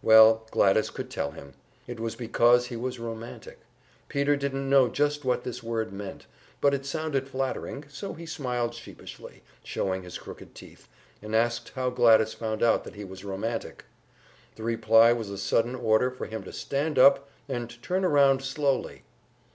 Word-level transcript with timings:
Well, 0.00 0.46
Gladys 0.50 0.88
could 0.88 1.10
tell 1.10 1.32
him; 1.32 1.52
it 1.86 2.00
was 2.00 2.16
because 2.16 2.68
he 2.68 2.74
was 2.74 2.98
romantic. 2.98 3.58
Peter 4.08 4.34
didn't 4.34 4.70
know 4.70 4.88
just 4.88 5.26
what 5.26 5.44
this 5.44 5.62
word 5.62 5.92
meant, 5.92 6.24
but 6.62 6.72
it 6.72 6.86
sounded 6.86 7.28
flattering, 7.28 7.84
so 7.90 8.14
he 8.14 8.24
smiled 8.24 8.72
sheepishly, 8.74 9.42
showing 9.62 10.02
his 10.02 10.16
crooked 10.16 10.54
teeth, 10.54 10.88
and 11.20 11.36
asked 11.36 11.72
how 11.74 11.90
Gladys 11.90 12.32
found 12.32 12.62
out 12.62 12.84
that 12.84 12.94
he 12.94 13.04
was 13.04 13.26
romantic. 13.26 13.84
The 14.56 14.62
reply 14.62 15.12
was 15.12 15.28
a 15.28 15.36
sudden 15.36 15.74
order 15.74 16.10
for 16.10 16.24
him 16.24 16.44
to 16.44 16.52
stand 16.54 16.98
up 16.98 17.28
and 17.46 17.68
turn 17.82 18.06
around 18.06 18.42
slowly. 18.42 19.02